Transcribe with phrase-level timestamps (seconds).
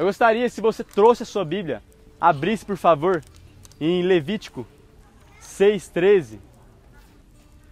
[0.00, 1.82] Eu gostaria, se você trouxe a sua Bíblia,
[2.18, 3.22] abrisse, por favor,
[3.78, 4.66] em Levítico
[5.42, 6.38] 6,13.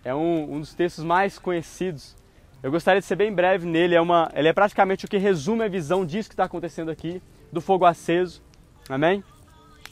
[0.04, 2.14] É um, um dos textos mais conhecidos.
[2.62, 3.94] Eu gostaria de ser bem breve nele.
[3.94, 7.22] É uma, ele é praticamente o que resume a visão disso que está acontecendo aqui,
[7.50, 8.42] do fogo aceso.
[8.90, 9.24] Amém?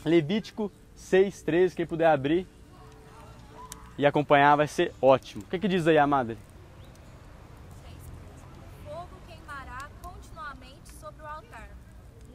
[0.05, 1.75] Levítico 6,13.
[1.75, 2.47] Quem puder abrir
[3.97, 5.43] e acompanhar vai ser ótimo.
[5.43, 6.37] O que, que diz aí, amada?
[8.85, 11.71] Fogo queimará continuamente sobre o altar.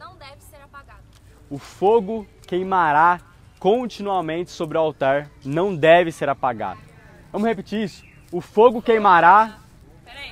[0.02, 1.04] Não deve ser apagado.
[1.52, 3.20] O fogo queimará
[3.60, 6.80] continuamente sobre o altar, não deve ser apagado.
[7.30, 8.06] Vamos repetir isso?
[8.32, 9.58] O fogo queimará.
[10.06, 10.32] Peraí.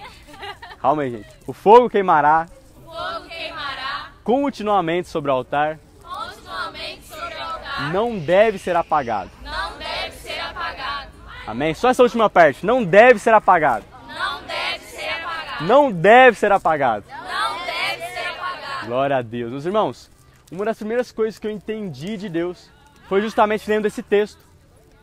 [0.79, 1.27] Calma aí, gente.
[1.45, 2.47] O fogo queimará
[2.85, 7.91] Fogo queimará continuamente sobre o altar, continuamente sobre o altar.
[7.91, 9.29] não deve ser apagado.
[9.43, 11.11] Não deve ser apagado.
[11.45, 11.73] Amém?
[11.73, 12.65] Só essa última parte.
[12.65, 13.83] Não deve ser apagado.
[14.07, 15.65] Não deve ser apagado.
[15.65, 17.05] Não deve ser apagado.
[17.09, 18.85] Não deve ser apagado.
[18.87, 19.51] Glória a Deus.
[19.51, 20.09] Meus irmãos,
[20.51, 22.69] uma das primeiras coisas que eu entendi de Deus
[23.07, 24.39] foi justamente lendo esse texto.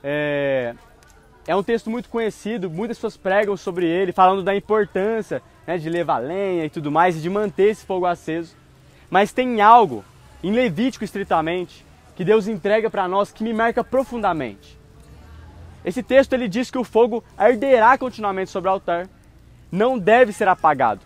[0.02, 0.74] É,
[1.46, 5.88] é um texto muito conhecido, muitas pessoas pregam sobre ele, falando da importância né, de
[5.88, 8.56] levar lenha e tudo mais, e de manter esse fogo aceso.
[9.08, 10.04] Mas tem algo,
[10.42, 11.84] em Levítico estritamente,
[12.16, 14.76] que Deus entrega para nós que me marca profundamente.
[15.84, 19.08] Esse texto ele diz que o fogo arderá continuamente sobre o altar,
[19.70, 21.00] não deve ser apagado.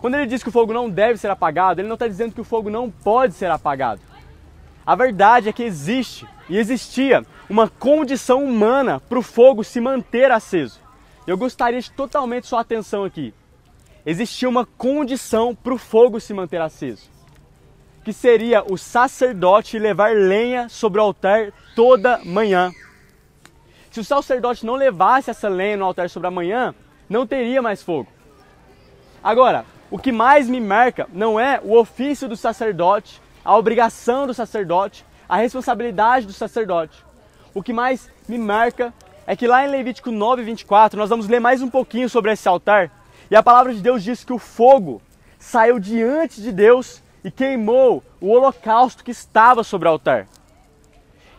[0.00, 2.40] Quando ele diz que o fogo não deve ser apagado, ele não está dizendo que
[2.40, 4.00] o fogo não pode ser apagado.
[4.86, 10.30] A verdade é que existe e existia uma condição humana para o fogo se manter
[10.30, 10.80] aceso.
[11.26, 13.34] Eu gostaria de totalmente sua atenção aqui.
[14.06, 17.10] Existia uma condição para o fogo se manter aceso,
[18.02, 22.72] que seria o sacerdote levar lenha sobre o altar toda manhã.
[23.90, 26.74] Se o sacerdote não levasse essa lenha no altar sobre a manhã,
[27.08, 28.08] não teria mais fogo.
[29.22, 34.32] Agora, o que mais me marca não é o ofício do sacerdote, a obrigação do
[34.32, 37.04] sacerdote, a responsabilidade do sacerdote.
[37.52, 38.94] O que mais me marca
[39.26, 42.48] é que lá em Levítico 9, 24, nós vamos ler mais um pouquinho sobre esse
[42.48, 42.90] altar.
[43.28, 45.02] E a palavra de Deus diz que o fogo
[45.38, 50.28] saiu diante de Deus e queimou o holocausto que estava sobre o altar.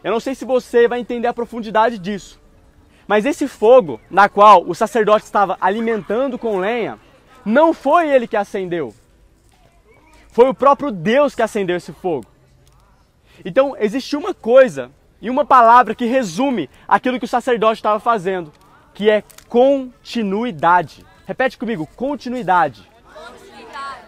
[0.04, 2.40] Eu não sei se você vai entender a profundidade disso,
[3.08, 7.00] mas esse fogo, na qual o sacerdote estava alimentando com lenha,
[7.46, 8.94] não foi ele que acendeu.
[10.30, 12.26] Foi o próprio Deus que acendeu esse fogo.
[13.44, 14.92] Então, existe uma coisa
[15.22, 18.52] e uma palavra que resume aquilo que o sacerdote estava fazendo,
[18.94, 21.06] que é continuidade.
[21.26, 22.90] Repete comigo, continuidade.
[23.14, 24.06] Continuidade.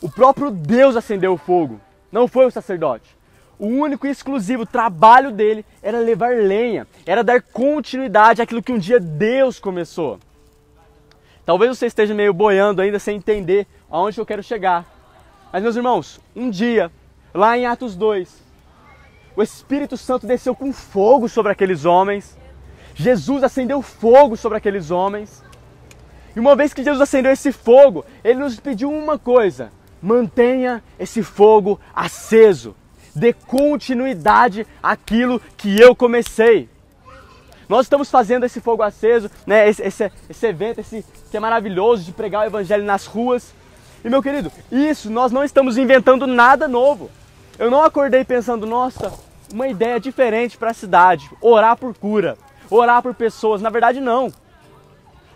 [0.00, 1.80] O próprio Deus acendeu o fogo,
[2.12, 3.16] não foi o sacerdote.
[3.58, 8.78] O único e exclusivo trabalho dele era levar lenha, era dar continuidade àquilo que um
[8.78, 10.18] dia Deus começou.
[11.44, 14.86] Talvez você esteja meio boiando ainda sem entender aonde eu quero chegar.
[15.52, 16.90] Mas, meus irmãos, um dia,
[17.32, 18.42] lá em Atos 2,
[19.36, 22.38] o Espírito Santo desceu com fogo sobre aqueles homens.
[22.94, 25.44] Jesus acendeu fogo sobre aqueles homens.
[26.34, 31.22] E uma vez que Jesus acendeu esse fogo, ele nos pediu uma coisa: mantenha esse
[31.22, 32.74] fogo aceso.
[33.14, 36.68] Dê continuidade àquilo que eu comecei.
[37.68, 39.68] Nós estamos fazendo esse fogo aceso, né?
[39.68, 43.54] esse, esse, esse evento esse, que é maravilhoso de pregar o evangelho nas ruas.
[44.04, 47.10] E meu querido, isso nós não estamos inventando nada novo.
[47.58, 49.12] Eu não acordei pensando, nossa,
[49.52, 52.36] uma ideia diferente para a cidade, orar por cura,
[52.70, 53.62] orar por pessoas.
[53.62, 54.32] Na verdade, não.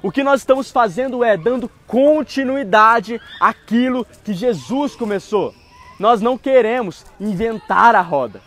[0.03, 5.55] O que nós estamos fazendo é dando continuidade àquilo que Jesus começou.
[5.99, 8.41] Nós não queremos inventar a roda.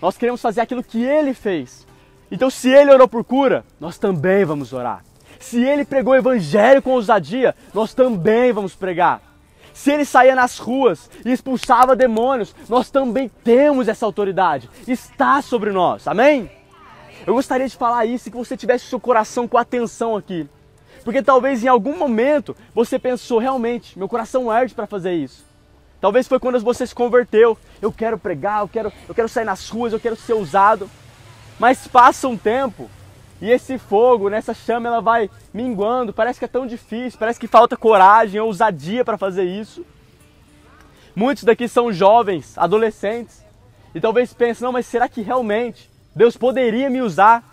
[0.00, 1.86] Nós queremos fazer aquilo que ele fez.
[2.30, 5.04] Então, se ele orou por cura, nós também vamos orar.
[5.38, 9.22] Se ele pregou o evangelho com ousadia, nós também vamos pregar.
[9.72, 14.68] Se ele saía nas ruas e expulsava demônios, nós também temos essa autoridade.
[14.86, 16.06] Está sobre nós.
[16.06, 16.50] Amém?
[17.26, 20.48] Eu gostaria de falar isso e que você tivesse o seu coração com atenção aqui.
[21.02, 25.44] Porque talvez em algum momento você pensou, realmente, meu coração arde para fazer isso.
[26.00, 27.56] Talvez foi quando você se converteu.
[27.80, 30.90] Eu quero pregar, eu quero, eu quero sair nas ruas, eu quero ser usado.
[31.60, 32.90] Mas passa um tempo
[33.38, 36.10] e esse fogo, nessa chama, ela vai minguando.
[36.10, 39.84] Parece que é tão difícil, parece que falta coragem, ousadia para fazer isso.
[41.14, 43.44] Muitos daqui são jovens, adolescentes,
[43.94, 47.44] e talvez pensem: não, mas será que realmente Deus poderia me usar?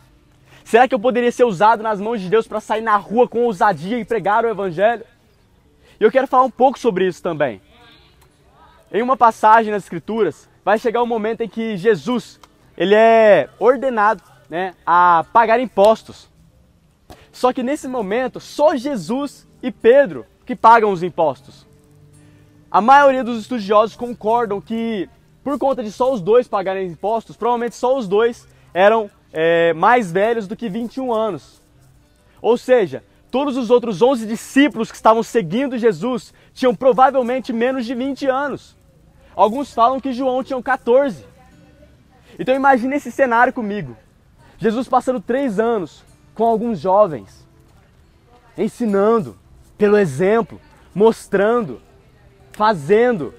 [0.63, 3.43] Será que eu poderia ser usado nas mãos de Deus para sair na rua com
[3.43, 5.03] ousadia e pregar o Evangelho?
[5.99, 7.61] E eu quero falar um pouco sobre isso também.
[8.89, 12.39] Em uma passagem nas Escrituras, vai chegar um momento em que Jesus
[12.77, 16.29] ele é ordenado né, a pagar impostos.
[17.31, 21.67] Só que nesse momento, só Jesus e Pedro que pagam os impostos.
[22.71, 25.09] a maioria dos estudiosos concordam que,
[25.43, 30.11] por conta de só os dois pagarem impostos, provavelmente só os dois eram é, mais
[30.11, 31.61] velhos do que 21 anos.
[32.41, 37.93] Ou seja, todos os outros 11 discípulos que estavam seguindo Jesus tinham provavelmente menos de
[37.93, 38.75] 20 anos.
[39.35, 41.25] Alguns falam que João tinha 14.
[42.39, 43.97] Então imagine esse cenário comigo.
[44.57, 46.03] Jesus passando três anos
[46.35, 47.45] com alguns jovens,
[48.57, 49.37] ensinando
[49.77, 50.59] pelo exemplo,
[50.93, 51.81] mostrando,
[52.51, 53.33] fazendo.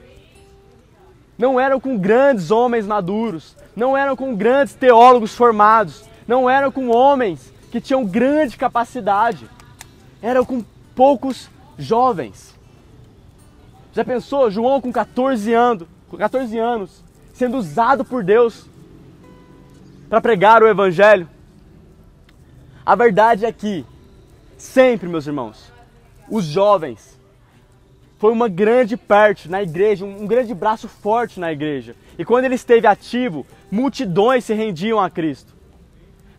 [1.36, 6.88] Não eram com grandes homens maduros, não eram com grandes teólogos formados, não eram com
[6.88, 9.48] homens que tinham grande capacidade,
[10.20, 11.48] eram com poucos
[11.78, 12.54] jovens.
[13.92, 18.66] Já pensou João com 14 anos, com 14 anos, sendo usado por Deus
[20.08, 21.28] para pregar o evangelho?
[22.84, 23.84] A verdade é que
[24.56, 25.70] sempre, meus irmãos,
[26.30, 27.18] os jovens
[28.18, 31.94] foi uma grande parte na igreja, um grande braço forte na igreja.
[32.18, 35.54] E quando ele esteve ativo, multidões se rendiam a Cristo.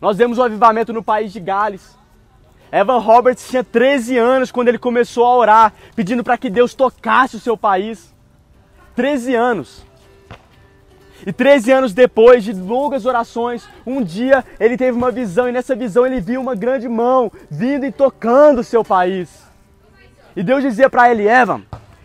[0.01, 1.97] Nós vemos o avivamento no país de Gales.
[2.71, 7.35] Evan Roberts tinha 13 anos quando ele começou a orar, pedindo para que Deus tocasse
[7.35, 8.13] o seu país.
[8.95, 9.85] 13 anos.
[11.25, 15.75] E 13 anos depois de longas orações, um dia ele teve uma visão e nessa
[15.75, 19.29] visão ele viu uma grande mão vindo e tocando o seu país.
[20.35, 21.61] E Deus dizia para ele: Evan,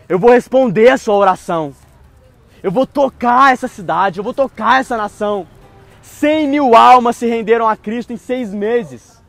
[0.09, 1.73] eu vou responder a sua oração.
[2.63, 5.47] Eu vou tocar essa cidade, eu vou tocar essa nação.
[6.03, 9.23] 100 mil almas se renderam a Cristo em seis meses.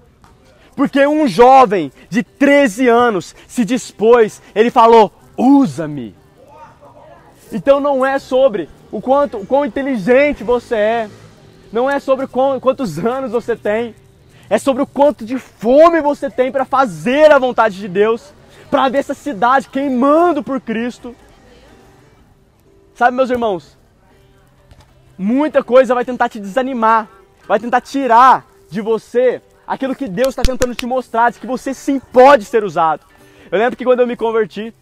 [0.75, 6.15] Porque um jovem de 13 anos se dispôs, ele falou: usa-me.
[7.51, 11.09] Então não é sobre o quanto, o quão inteligente você é,
[11.69, 13.94] não é sobre quantos anos você tem,
[14.50, 18.33] é sobre o quanto de fome você tem para fazer a vontade de Deus
[18.71, 21.13] para ver essa cidade queimando por Cristo.
[22.94, 23.77] Sabe, meus irmãos,
[25.18, 27.09] muita coisa vai tentar te desanimar,
[27.45, 31.74] vai tentar tirar de você aquilo que Deus está tentando te mostrar, de que você
[31.74, 33.06] sim pode ser usado.
[33.51, 34.74] Eu lembro que quando eu me converti,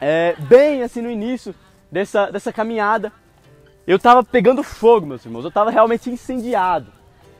[0.00, 1.52] é, bem assim no início
[1.90, 3.12] dessa, dessa caminhada,
[3.86, 6.92] eu estava pegando fogo, meus irmãos, eu estava realmente incendiado.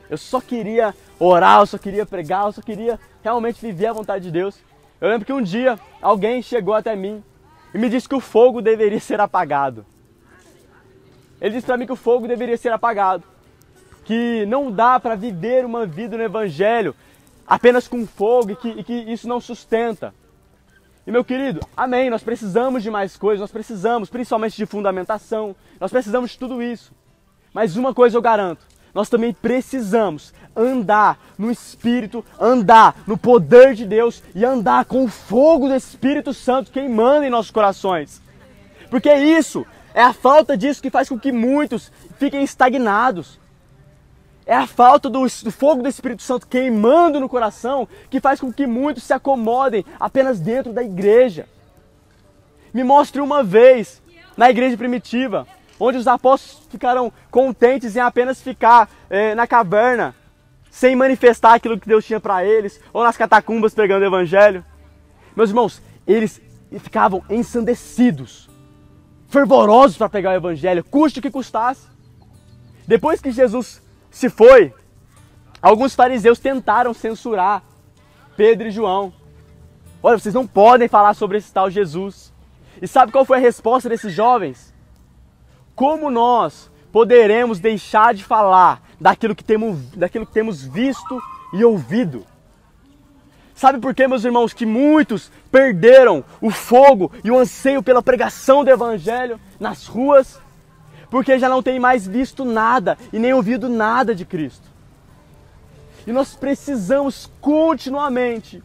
[0.09, 4.25] Eu só queria orar, eu só queria pregar, eu só queria realmente viver a vontade
[4.25, 4.57] de Deus.
[4.99, 7.23] Eu lembro que um dia alguém chegou até mim
[7.73, 9.85] e me disse que o fogo deveria ser apagado.
[11.41, 13.23] Ele disse para mim que o fogo deveria ser apagado,
[14.05, 16.95] que não dá para viver uma vida no Evangelho
[17.47, 20.13] apenas com fogo e que, e que isso não sustenta.
[21.05, 25.91] E meu querido, amém, nós precisamos de mais coisas, nós precisamos principalmente de fundamentação, nós
[25.91, 26.93] precisamos de tudo isso.
[27.53, 33.85] Mas uma coisa eu garanto, nós também precisamos andar no Espírito, andar no poder de
[33.85, 38.21] Deus e andar com o fogo do Espírito Santo queimando em nossos corações.
[38.89, 43.39] Porque isso, é a falta disso que faz com que muitos fiquem estagnados.
[44.45, 48.51] É a falta do, do, fogo do Espírito Santo queimando no coração que faz com
[48.51, 51.47] que muitos se acomodem apenas dentro da igreja.
[52.73, 54.01] Me mostre uma vez
[54.35, 55.47] na igreja primitiva
[55.79, 60.15] onde os apóstolos ficaram contentes em apenas ficar é, na caverna,
[60.71, 64.63] sem manifestar aquilo que Deus tinha para eles, ou nas catacumbas pregando o evangelho.
[65.35, 66.41] Meus irmãos, eles
[66.79, 68.49] ficavam ensandecidos,
[69.27, 71.85] fervorosos para pegar o evangelho, custe o que custasse.
[72.87, 73.82] Depois que Jesus
[74.13, 74.71] se foi,
[75.59, 77.63] alguns fariseus tentaram censurar
[78.37, 79.11] Pedro e João.
[80.01, 82.31] Olha, vocês não podem falar sobre esse tal Jesus.
[82.79, 84.73] E sabe qual foi a resposta desses jovens?
[85.75, 91.19] Como nós poderemos deixar de falar daquilo que temos, daquilo que temos visto
[91.51, 92.23] e ouvido?
[93.55, 98.63] Sabe por quê, meus irmãos, que muitos perderam o fogo e o anseio pela pregação
[98.63, 100.39] do Evangelho nas ruas?
[101.13, 104.67] Porque já não tem mais visto nada e nem ouvido nada de Cristo.
[106.07, 108.63] E nós precisamos continuamente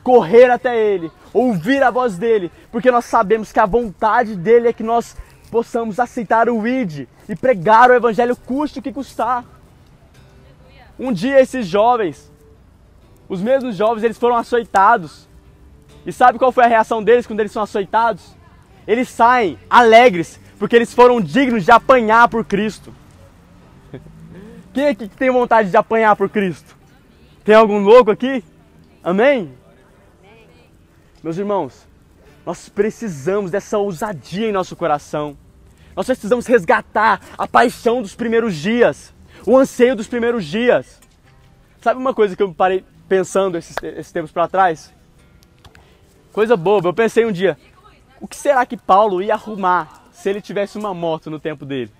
[0.00, 4.72] correr até Ele, ouvir a voz dele, porque nós sabemos que a vontade dele é
[4.72, 5.16] que nós
[5.50, 9.44] possamos aceitar o ID e pregar o evangelho custe o que custar.
[10.96, 12.30] Um dia esses jovens,
[13.28, 15.28] os mesmos jovens, eles foram açoitados.
[16.06, 18.32] E sabe qual foi a reação deles quando eles são açoitados?
[18.86, 22.92] Eles saem alegres, porque eles foram dignos de apanhar por Cristo.
[24.74, 26.76] Quem aqui tem vontade de apanhar por Cristo?
[27.42, 28.44] Tem algum louco aqui?
[29.02, 29.54] Amém?
[31.22, 31.88] Meus irmãos,
[32.44, 35.34] nós precisamos dessa ousadia em nosso coração.
[35.96, 39.14] Nós precisamos resgatar a paixão dos primeiros dias,
[39.46, 41.00] o anseio dos primeiros dias.
[41.80, 44.92] Sabe uma coisa que eu parei pensando esses, esses tempos para trás?
[46.34, 47.56] Coisa boba, eu pensei um dia,
[48.20, 51.90] O que será que Paulo ia arrumar se ele tivesse uma moto no tempo dele?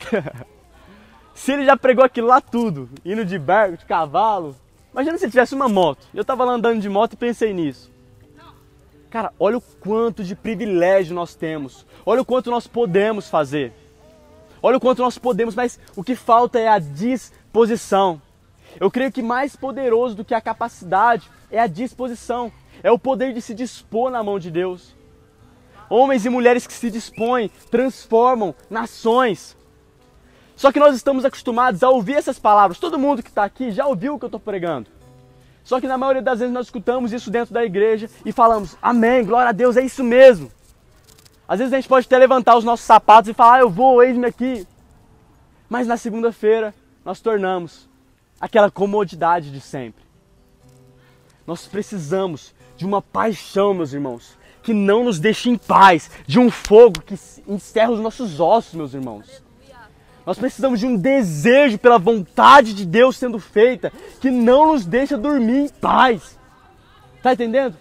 [1.32, 4.56] se ele já pregou aquilo lá tudo, indo de barco, de cavalo.
[4.92, 6.04] Imagina se ele tivesse uma moto.
[6.12, 7.88] Eu tava lá andando de moto e pensei nisso.
[9.08, 11.86] Cara, olha o quanto de privilégio nós temos.
[12.04, 13.72] Olha o quanto nós podemos fazer.
[14.60, 18.20] Olha o quanto nós podemos, mas o que falta é a disposição.
[18.80, 22.50] Eu creio que mais poderoso do que a capacidade é a disposição.
[22.82, 24.96] É o poder de se dispor na mão de Deus.
[25.92, 29.54] Homens e mulheres que se dispõem transformam nações.
[30.56, 32.78] Só que nós estamos acostumados a ouvir essas palavras.
[32.78, 34.88] Todo mundo que está aqui já ouviu o que eu estou pregando.
[35.62, 39.22] Só que na maioria das vezes nós escutamos isso dentro da igreja e falamos, Amém,
[39.22, 40.50] glória a Deus, é isso mesmo.
[41.46, 44.02] Às vezes a gente pode até levantar os nossos sapatos e falar, ah, eu vou,
[44.02, 44.66] eis-me aqui.
[45.68, 47.86] Mas na segunda-feira nós tornamos
[48.40, 50.02] aquela comodidade de sempre.
[51.46, 56.50] Nós precisamos de uma paixão, meus irmãos, que não nos deixe em paz, de um
[56.50, 59.42] fogo que encerra os nossos ossos, meus irmãos.
[60.24, 65.18] Nós precisamos de um desejo pela vontade de Deus sendo feita, que não nos deixa
[65.18, 66.38] dormir em paz.
[67.22, 67.76] Tá entendendo?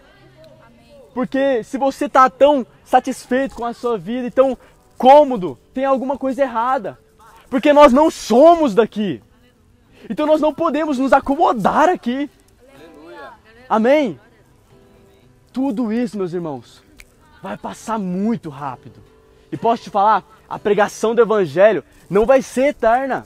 [1.13, 4.57] Porque se você está tão satisfeito com a sua vida e tão
[4.97, 6.97] cômodo, tem alguma coisa errada.
[7.49, 9.21] Porque nós não somos daqui.
[10.09, 12.29] Então nós não podemos nos acomodar aqui.
[13.69, 14.19] Amém?
[15.51, 16.81] Tudo isso, meus irmãos,
[17.41, 19.01] vai passar muito rápido.
[19.51, 23.25] E posso te falar, a pregação do evangelho não vai ser eterna.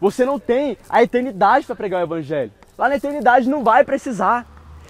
[0.00, 2.52] Você não tem a eternidade para pregar o evangelho.
[2.78, 4.46] Lá na eternidade não vai precisar.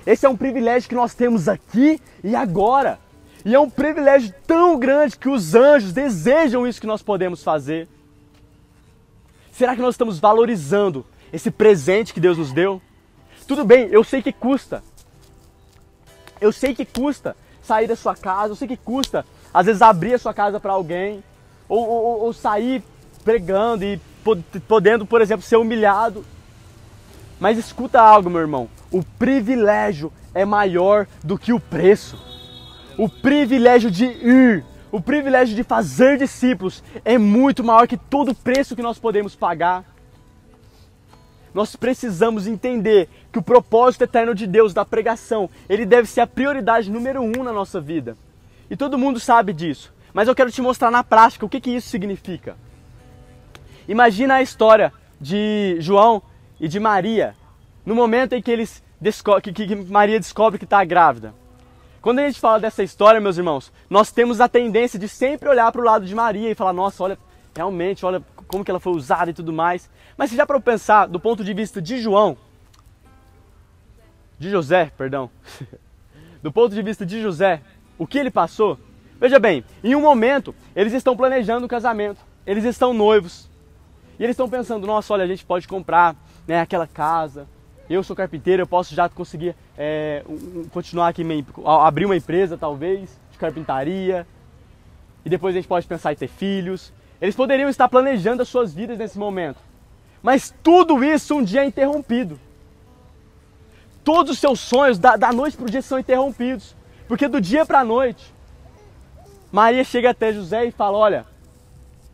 [0.07, 2.99] Esse é um privilégio que nós temos aqui e agora.
[3.45, 7.89] E é um privilégio tão grande que os anjos desejam isso que nós podemos fazer.
[9.53, 12.83] Será que nós estamos valorizando esse presente que Deus nos deu?
[13.47, 14.83] Tudo bem, eu sei que custa.
[16.45, 20.13] Eu sei que custa sair da sua casa, eu sei que custa, às vezes, abrir
[20.13, 21.25] a sua casa para alguém,
[21.67, 22.85] ou, ou, ou, sair
[23.25, 23.99] pregando e
[24.69, 26.23] podendo, por exemplo, ser humilhado.
[27.41, 32.23] Mas escuta algo, meu irmão: o privilégio é maior do que o preço.
[32.99, 38.35] O privilégio de ir, o privilégio de fazer discípulos é muito maior que todo o
[38.35, 39.83] preço que nós podemos pagar.
[41.55, 46.27] Nós precisamos entender que o propósito eterno de Deus da pregação, ele deve ser a
[46.27, 48.17] prioridade número um na nossa vida.
[48.69, 49.95] E todo mundo sabe disso.
[50.13, 52.57] Mas eu quero te mostrar na prática o que, que isso significa.
[53.87, 56.23] Imagina a história de João
[56.59, 57.37] e de Maria,
[57.87, 58.83] no momento em que, eles
[59.43, 61.35] que, que Maria descobre que está grávida.
[62.01, 65.71] Quando a gente fala dessa história, meus irmãos, nós temos a tendência de sempre olhar
[65.73, 67.19] para o lado de Maria e falar: nossa, olha,
[67.57, 69.91] realmente, olha como que ela foi usada e tudo mais.
[70.17, 72.37] Mas se já para pensar do ponto de vista de João,
[74.39, 75.31] de José, perdão,
[76.43, 77.61] do ponto de vista de José,
[77.99, 78.79] o que ele passou?
[79.21, 83.49] Veja bem, em um momento eles estão planejando o casamento, eles estão noivos
[84.19, 86.15] e eles estão pensando: nossa, olha, a gente pode comprar
[86.47, 87.47] né, aquela casa,
[87.89, 90.25] eu sou carpinteiro, eu posso já conseguir é,
[90.71, 91.23] continuar aqui,
[91.65, 94.27] abrir uma empresa talvez, de carpintaria.
[95.25, 96.93] E depois a gente pode pensar em ter filhos.
[97.21, 99.59] Eles poderiam estar planejando as suas vidas nesse momento.
[100.25, 102.41] Mas tudo isso um dia é interrompido.
[104.03, 106.75] Todos os seus sonhos da, da noite para o dia são interrompidos.
[107.07, 108.35] Porque do dia para a noite,
[109.53, 111.27] Maria chega até José e fala: Olha,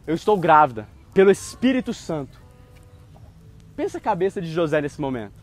[0.08, 2.36] eu estou grávida pelo Espírito Santo.
[3.76, 5.40] Pensa a cabeça de José nesse momento.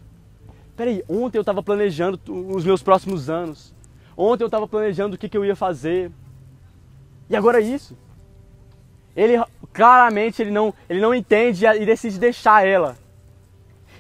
[0.76, 2.20] Peraí, ontem eu estava planejando
[2.54, 3.74] os meus próximos anos.
[4.18, 6.12] Ontem eu estava planejando o que, que eu ia fazer.
[7.30, 7.98] E agora é isso.
[9.16, 9.42] Ele
[9.78, 12.98] claramente ele não, ele não entende e decide deixar ela.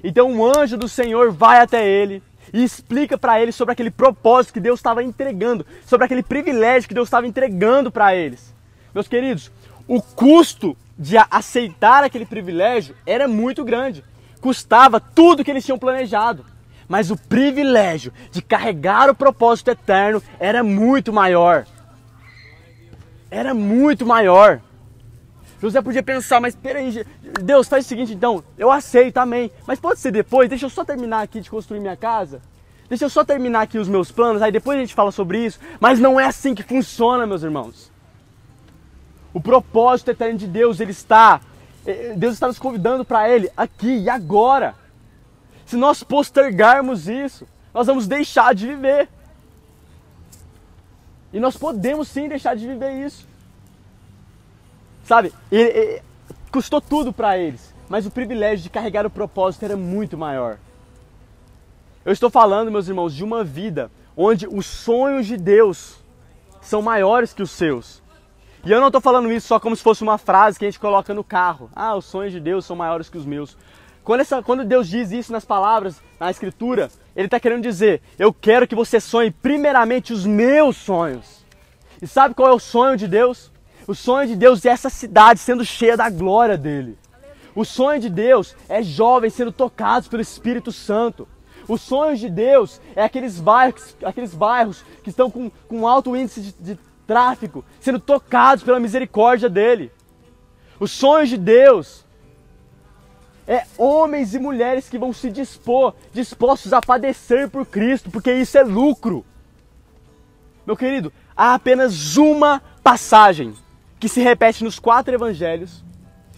[0.03, 4.53] Então um anjo do Senhor vai até ele e explica para ele sobre aquele propósito
[4.53, 8.51] que Deus estava entregando, sobre aquele privilégio que Deus estava entregando para eles.
[8.91, 9.51] Meus queridos,
[9.87, 14.03] o custo de aceitar aquele privilégio era muito grande.
[14.41, 16.43] Custava tudo que eles tinham planejado
[16.87, 21.65] mas o privilégio de carregar o propósito eterno era muito maior.
[23.29, 24.61] Era muito maior.
[25.59, 27.03] José podia pensar, mas peraí,
[27.41, 29.51] Deus, faz o seguinte então, eu aceito, amém.
[29.65, 32.41] Mas pode ser depois, deixa eu só terminar aqui de construir minha casa.
[32.87, 35.59] Deixa eu só terminar aqui os meus planos, aí depois a gente fala sobre isso.
[35.79, 37.91] Mas não é assim que funciona, meus irmãos.
[39.33, 41.41] O propósito eterno de Deus, ele está,
[41.85, 44.75] eh, Deus está nos convidando para ele aqui e agora.
[45.65, 49.09] Se nós postergarmos isso, nós vamos deixar de viver.
[51.33, 53.26] E nós podemos sim deixar de viver isso.
[55.07, 55.33] Sabe?
[55.49, 56.01] E, e,
[56.51, 60.57] custou tudo para eles, mas o privilégio de carregar o propósito era muito maior.
[62.03, 65.95] Eu estou falando, meus irmãos, de uma vida onde os sonhos de Deus
[66.59, 68.03] são maiores que os seus.
[68.65, 70.79] E eu não estou falando isso só como se fosse uma frase que a gente
[70.79, 71.69] coloca no carro.
[71.73, 73.55] Ah, os sonhos de Deus são maiores que os meus.
[74.03, 78.33] Quando, essa, quando Deus diz isso nas palavras, na Escritura, Ele está querendo dizer: Eu
[78.33, 81.45] quero que você sonhe primeiramente os meus sonhos.
[82.01, 83.51] E sabe qual é o sonho de Deus?
[83.87, 86.97] O sonho de Deus é essa cidade sendo cheia da glória dele.
[87.55, 91.25] O sonho de Deus é jovens sendo tocados pelo Espírito Santo.
[91.69, 96.41] O sonho de Deus é aqueles bairros, aqueles bairros que estão com, com alto índice
[96.41, 99.89] de, de tráfico sendo tocados pela misericórdia dele.
[100.77, 102.05] Os sonhos de Deus
[103.47, 108.57] é homens e mulheres que vão se dispor, dispostos a padecer por Cristo, porque isso
[108.57, 109.25] é lucro.
[110.65, 113.55] Meu querido, há apenas uma passagem
[113.99, 115.83] que se repete nos quatro evangelhos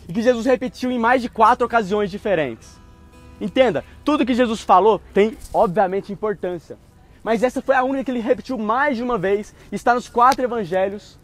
[0.07, 2.79] e que Jesus repetiu em mais de quatro ocasiões diferentes.
[3.39, 6.77] Entenda, tudo que Jesus falou tem, obviamente, importância.
[7.23, 10.43] Mas essa foi a única que ele repetiu mais de uma vez, está nos quatro
[10.43, 11.19] evangelhos.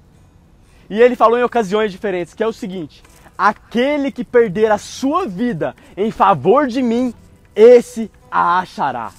[0.90, 3.02] E ele falou em ocasiões diferentes, que é o seguinte:
[3.38, 7.14] aquele que perder a sua vida em favor de mim,
[7.56, 9.12] esse a achará.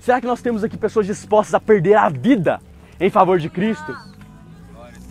[0.00, 2.60] Será que nós temos aqui pessoas dispostas a perder a vida
[2.98, 3.94] em favor de Cristo?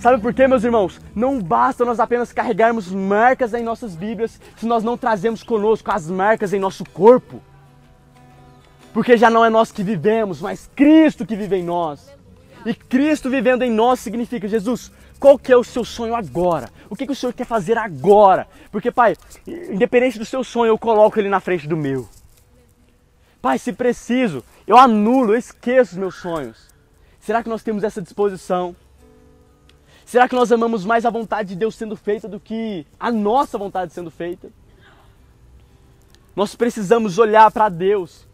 [0.01, 0.99] Sabe por quê, meus irmãos?
[1.13, 6.09] Não basta nós apenas carregarmos marcas em nossas Bíblias se nós não trazemos conosco as
[6.09, 7.39] marcas em nosso corpo.
[8.91, 12.11] Porque já não é nós que vivemos, mas Cristo que vive em nós.
[12.65, 16.67] E Cristo vivendo em nós significa, Jesus, qual que é o seu sonho agora?
[16.89, 18.47] O que, que o Senhor quer fazer agora?
[18.71, 19.15] Porque, Pai,
[19.45, 22.09] independente do seu sonho, eu coloco ele na frente do meu.
[23.39, 26.71] Pai, se preciso, eu anulo, eu esqueço os meus sonhos.
[27.19, 28.75] Será que nós temos essa disposição?
[30.11, 33.57] Será que nós amamos mais a vontade de Deus sendo feita do que a nossa
[33.57, 34.49] vontade sendo feita?
[36.35, 38.27] Nós precisamos olhar para Deus,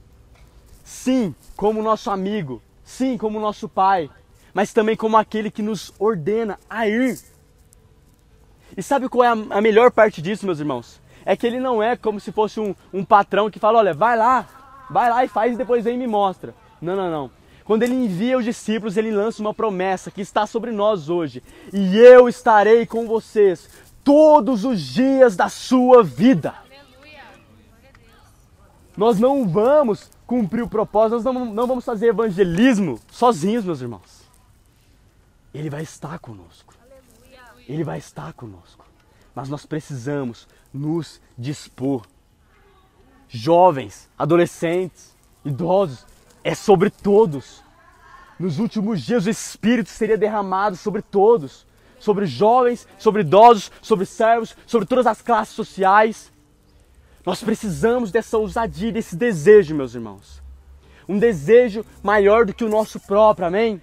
[0.84, 4.10] sim, como nosso amigo, sim, como nosso Pai,
[4.56, 7.20] mas também como aquele que nos ordena a ir.
[8.76, 11.00] E sabe qual é a, melhor parte disso, meus irmãos?
[11.24, 14.18] É que ele não é como se fosse um, um patrão que fala: olha, vai
[14.18, 14.48] lá,
[14.90, 16.56] vai lá e faz e depois vem e me mostra.
[16.82, 17.37] Não, não, não.
[17.68, 21.44] Quando ele envia os discípulos, ele lança uma promessa que está sobre nós hoje.
[21.74, 23.70] E eu estarei com vocês
[24.06, 26.56] todos os dias da sua vida.
[28.96, 34.24] Nós não vamos cumprir o propósito, nós não, não vamos fazer evangelismo sozinhos, meus irmãos.
[35.54, 36.74] Ele vai estar conosco.
[37.68, 38.86] Ele vai estar conosco.
[39.36, 42.06] Mas nós precisamos nos dispor.
[43.28, 46.06] Jovens, adolescentes, idosos,
[46.48, 47.62] é sobre todos.
[48.40, 51.68] Nos últimos dias o Espírito seria derramado sobre todos,
[52.00, 56.32] sobre jovens, sobre idosos, sobre servos, sobre todas as classes sociais.
[57.26, 60.42] Nós precisamos dessa ousadia, desse desejo, meus irmãos.
[61.10, 63.82] Um desejo maior do que o nosso próprio, amém?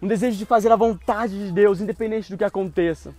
[0.00, 3.14] Um desejo de fazer a vontade de Deus, independente do que aconteça.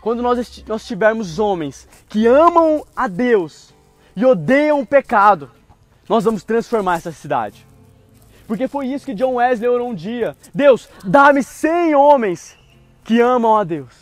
[0.00, 3.72] Quando nós, nós tivermos homens que amam a Deus
[4.16, 5.59] e odeiam o pecado,
[6.10, 7.64] nós vamos transformar essa cidade.
[8.48, 10.36] Porque foi isso que John Wesley orou um dia.
[10.52, 12.58] Deus, dá-me 100 homens
[13.04, 13.94] que amam a Deus,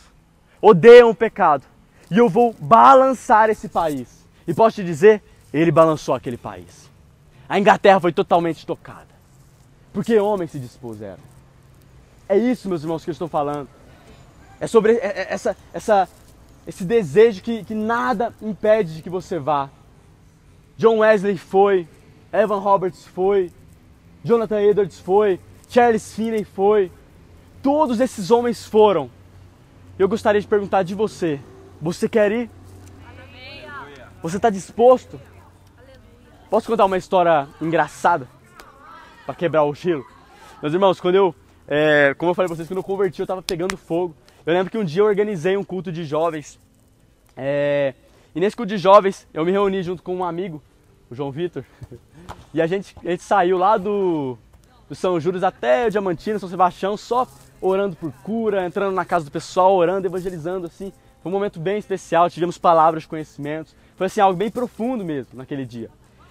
[0.59, 1.67] odeiam o pecado,
[2.11, 4.27] e eu vou balançar esse país.
[4.47, 6.91] E posso te dizer, ele balançou aquele país.
[7.47, 9.09] A Inglaterra foi totalmente tocada.
[9.93, 11.23] Porque homens se dispuseram.
[12.27, 13.69] É isso, meus irmãos, que eu estou falando.
[14.59, 16.09] É sobre é, é, essa, essa,
[16.67, 19.69] esse desejo que, que nada impede de que você vá.
[20.79, 21.87] John Wesley foi,
[22.33, 23.51] Evan Roberts foi,
[24.23, 26.91] Jonathan Edwards foi, Charles Finney foi.
[27.63, 29.11] Todos esses homens foram.
[29.99, 31.41] Eu gostaria de perguntar de você:
[31.81, 32.51] você quer ir?
[34.23, 35.21] Você está disposto?
[36.51, 38.27] Posso contar uma história engraçada
[39.25, 40.05] para quebrar o gelo?
[40.63, 41.35] Meus irmãos, quando eu,
[41.69, 44.17] é, como eu falei para vocês, quando eu converti, eu estava pegando fogo.
[44.45, 46.59] Eu lembro que um dia eu organizei um culto de jovens.
[47.37, 47.95] É,
[48.35, 50.63] e nesse culto de jovens, eu me reuni junto com um amigo,
[51.11, 51.65] o João Vitor.
[52.53, 54.37] E a gente, a gente saiu lá do,
[54.89, 57.27] do São Judas até Diamantina, São Sebastião, só
[57.61, 60.93] orando por cura, entrando na casa do pessoal, orando, evangelizando, assim.
[61.23, 63.75] Foi um momento bem especial, tivemos palavras conhecimentos.
[63.97, 65.91] Foi assim, algo bem profundo mesmo naquele dia.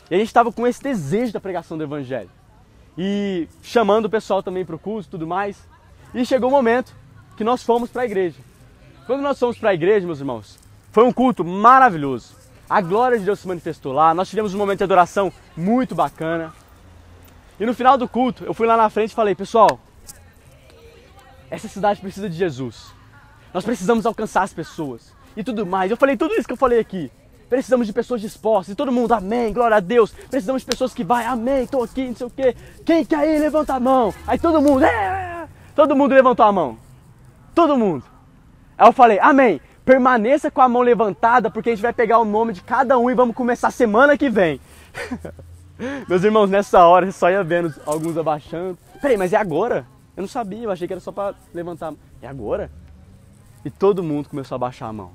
[0.10, 2.30] E a gente estava com esse desejo da pregação do Evangelho.
[2.98, 5.58] E chamando o pessoal também para o culto e tudo mais.
[6.14, 6.96] E chegou o momento
[7.36, 8.40] que nós fomos para a igreja.
[9.06, 10.58] Quando nós fomos para a igreja, meus irmãos,
[10.92, 12.36] foi um culto maravilhoso.
[12.70, 16.54] A glória de Deus se manifestou lá, nós tivemos um momento de adoração muito bacana.
[17.60, 19.80] E no final do culto, eu fui lá na frente e falei, pessoal,
[21.50, 22.94] essa cidade precisa de Jesus.
[23.54, 25.90] Nós precisamos alcançar as pessoas e tudo mais.
[25.90, 27.10] Eu falei tudo isso que eu falei aqui.
[27.50, 28.74] Precisamos de pessoas dispostas.
[28.74, 30.12] E todo mundo, amém, glória a Deus.
[30.12, 32.56] Precisamos de pessoas que vai, amém, estou aqui, não sei o quê.
[32.86, 34.14] Quem quer ir, levanta a mão.
[34.28, 35.48] Aí todo mundo, é.
[35.74, 36.78] Todo mundo levantou a mão.
[37.56, 38.04] Todo mundo.
[38.78, 39.62] Aí eu falei, amém.
[39.88, 43.10] Permaneça com a mão levantada, porque a gente vai pegar o nome de cada um
[43.10, 44.60] e vamos começar semana que vem.
[46.10, 48.78] Meus irmãos, nessa hora só ia vendo alguns abaixando.
[49.02, 49.88] Peraí, mas é agora?
[50.18, 51.94] Eu não sabia, eu achei que era só para levantar.
[52.22, 52.70] É agora?
[53.64, 55.12] E todo mundo começou a baixar a mão.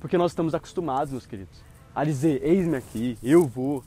[0.00, 1.62] Porque nós estamos acostumados, meus queridos,
[1.94, 3.84] a dizer: eis-me aqui, eu vou.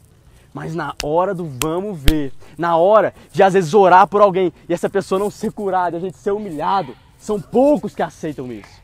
[0.53, 4.73] Mas na hora do vamos ver, na hora de às vezes orar por alguém e
[4.73, 8.83] essa pessoa não ser curada, a gente ser humilhado, são poucos que aceitam isso.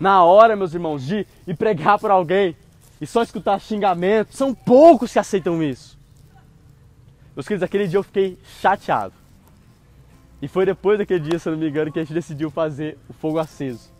[0.00, 2.56] Na hora, meus irmãos, de ir pregar por alguém
[2.98, 5.98] e só escutar xingamento, são poucos que aceitam isso.
[7.36, 9.12] Meus queridos, aquele dia eu fiquei chateado.
[10.40, 12.96] E foi depois daquele dia, se eu não me engano, que a gente decidiu fazer
[13.10, 13.92] o fogo aceso.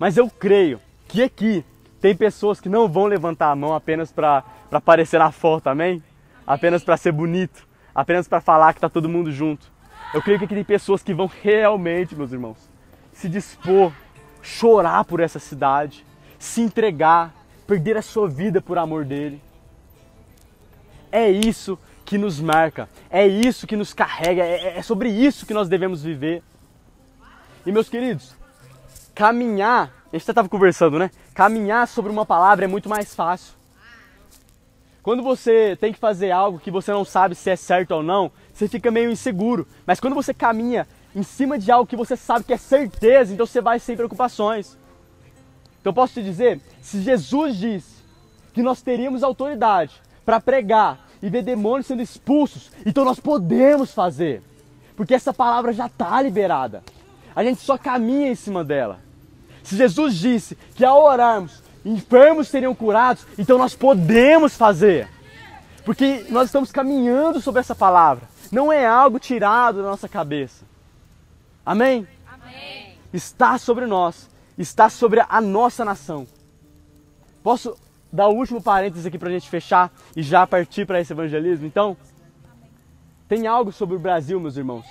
[0.00, 1.64] Mas eu creio que aqui
[2.00, 6.02] tem pessoas que não vão levantar a mão apenas para aparecer na foto, amém?
[6.44, 9.72] Apenas para ser bonito, apenas para falar que está todo mundo junto.
[10.12, 12.58] Eu creio que aqui tem pessoas que vão realmente, meus irmãos,
[13.12, 13.92] se dispor,
[14.44, 16.04] chorar por essa cidade,
[16.38, 17.34] se entregar,
[17.66, 19.40] perder a sua vida por amor dele.
[21.10, 25.54] É isso que nos marca, é isso que nos carrega, é, é sobre isso que
[25.54, 26.42] nós devemos viver.
[27.64, 28.36] E meus queridos,
[29.14, 31.10] caminhar, a gente estava conversando, né?
[31.32, 33.54] Caminhar sobre uma palavra é muito mais fácil.
[35.02, 38.30] Quando você tem que fazer algo que você não sabe se é certo ou não,
[38.52, 39.66] você fica meio inseguro.
[39.86, 43.46] Mas quando você caminha em cima de algo que você sabe que é certeza, então
[43.46, 44.76] você vai sem preocupações.
[45.80, 48.02] Então eu posso te dizer, se Jesus disse
[48.52, 54.42] que nós teríamos autoridade para pregar e ver demônios sendo expulsos, então nós podemos fazer.
[54.96, 56.82] Porque essa palavra já está liberada.
[57.34, 59.00] A gente só caminha em cima dela.
[59.62, 65.08] Se Jesus disse que ao orarmos, enfermos seriam curados, então nós podemos fazer.
[65.84, 68.28] Porque nós estamos caminhando sobre essa palavra.
[68.50, 70.64] Não é algo tirado da nossa cabeça.
[71.64, 72.06] Amém?
[72.26, 72.98] Amém.
[73.12, 74.28] Está sobre nós.
[74.56, 76.26] Está sobre a nossa nação.
[77.42, 77.76] Posso
[78.12, 81.66] dar o último parênteses aqui para a gente fechar e já partir para esse evangelismo?
[81.66, 81.96] Então,
[83.28, 84.86] tem algo sobre o Brasil, meus irmãos,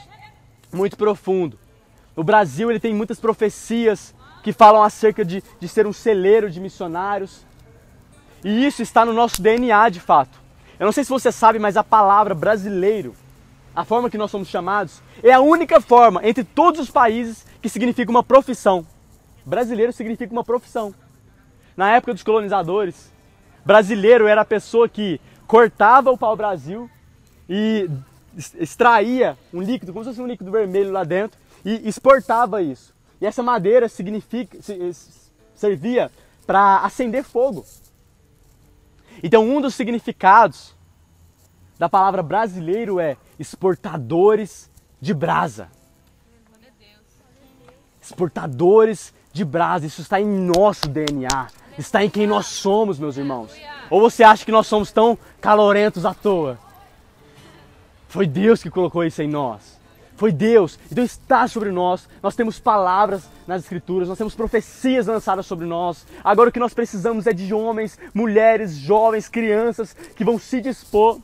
[0.73, 1.57] muito profundo.
[2.15, 6.59] O Brasil ele tem muitas profecias que falam acerca de, de ser um celeiro de
[6.59, 7.45] missionários.
[8.43, 10.37] E isso está no nosso DNA de fato.
[10.77, 13.15] Eu não sei se você sabe, mas a palavra brasileiro,
[13.75, 17.69] a forma que nós somos chamados, é a única forma entre todos os países que
[17.69, 18.85] significa uma profissão.
[19.45, 20.93] Brasileiro significa uma profissão.
[21.75, 23.11] Na época dos colonizadores,
[23.65, 26.89] brasileiro era a pessoa que cortava o pau-brasil
[27.49, 27.89] e
[28.59, 32.93] extraía um líquido, como se fosse um líquido vermelho lá dentro, e exportava isso.
[33.19, 34.57] E essa madeira significa,
[35.55, 36.11] servia
[36.45, 37.65] para acender fogo.
[39.21, 40.75] Então, um dos significados
[41.77, 44.69] da palavra brasileiro é exportadores
[44.99, 45.69] de brasa.
[48.01, 49.85] Exportadores de brasa.
[49.85, 51.47] Isso está em nosso DNA.
[51.77, 53.51] Está em quem nós somos, meus irmãos.
[53.89, 56.59] Ou você acha que nós somos tão calorentos à toa?
[58.07, 59.79] Foi Deus que colocou isso em nós.
[60.15, 60.79] Foi Deus.
[60.91, 62.07] Então está sobre nós.
[62.21, 66.05] Nós temos palavras nas escrituras, nós temos profecias lançadas sobre nós.
[66.23, 71.19] Agora o que nós precisamos é de homens, mulheres, jovens, crianças que vão se dispor,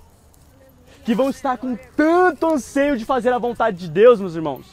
[1.10, 4.68] que vão estar com tanto anseio de fazer a vontade de Deus, meus irmãos,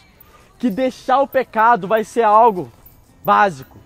[0.59, 2.71] que deixar o pecado vai ser algo
[3.25, 3.79] básico.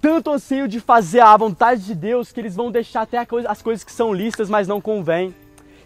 [0.00, 3.84] Tanto anseio de fazer a vontade de Deus que eles vão deixar até as coisas
[3.84, 5.32] que são listas, mas não convém.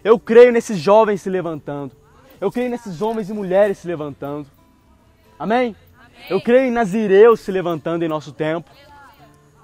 [0.03, 1.91] Eu creio nesses jovens se levantando.
[2.41, 4.47] Eu creio nesses homens e mulheres se levantando.
[5.37, 5.75] Amém?
[5.95, 6.25] Amém.
[6.27, 8.71] Eu creio em nazireus se levantando em nosso tempo.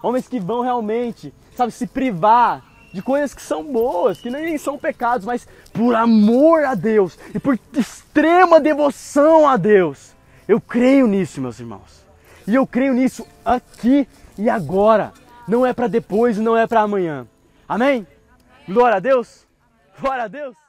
[0.04, 4.78] Homens que vão realmente, sabe, se privar de coisas que são boas, que nem são
[4.78, 10.16] pecados, mas por amor a Deus e por extrema devoção a Deus.
[10.48, 12.06] Eu creio nisso, meus irmãos.
[12.48, 15.12] E eu creio nisso aqui e agora.
[15.46, 17.28] Não é para depois e não é para amanhã.
[17.68, 18.08] Amém?
[18.66, 19.46] Glória a Deus.
[20.00, 20.65] Glória a Deus!